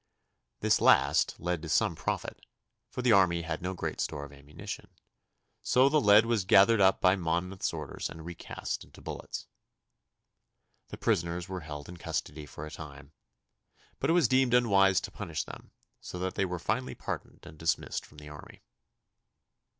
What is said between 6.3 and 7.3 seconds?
gathered up by